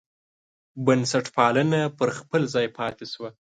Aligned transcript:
بنسټپالنه 0.85 1.81
پر 1.97 2.09
خپل 2.17 2.41
ځای 2.53 2.67
پاتې 2.77 3.05
شوه. 3.13 3.29